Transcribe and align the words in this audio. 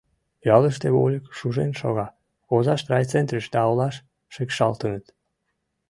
Ялыште 0.55 0.87
вольык 0.95 1.25
шужен 1.37 1.71
шога, 1.79 2.07
озашт 2.53 2.85
райцентрыш 2.91 3.45
да 3.53 3.61
олаш 3.71 3.95
шикшалтыныт. 4.33 5.05